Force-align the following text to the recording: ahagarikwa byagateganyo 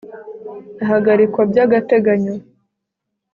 ahagarikwa 0.83 1.41
byagateganyo 1.51 2.33